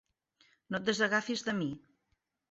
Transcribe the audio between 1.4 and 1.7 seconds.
de mi.